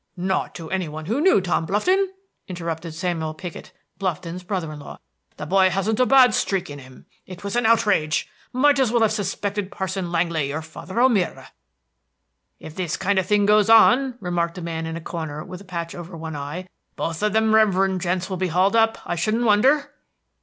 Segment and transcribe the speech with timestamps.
[0.17, 2.11] "Not to anybody who knew Tom Blufton,"
[2.47, 4.97] interrupted Samuel Piggott, Blufton's brother in law.
[5.37, 7.05] "The boy hasn't a bad streak in him.
[7.27, 8.27] It was an outrage.
[8.51, 11.51] Might as well have suspected Parson Langly or Father O'Meara."
[12.59, 15.65] "If this kind of thing goes on," remarked a man in the corner with a
[15.65, 19.43] patch over one eye, "both of them reverend gents will be hauled up, I shouldn't
[19.45, 19.93] wonder."